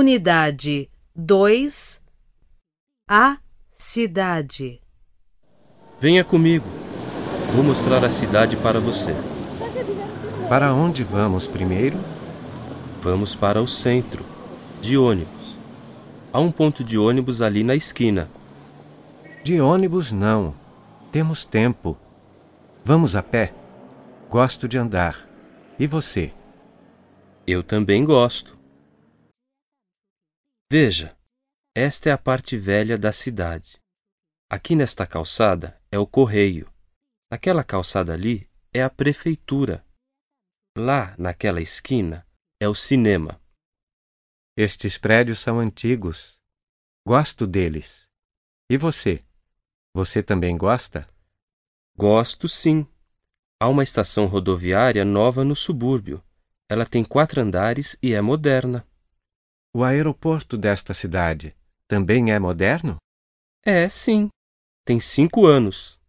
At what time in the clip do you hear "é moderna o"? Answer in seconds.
58.14-59.84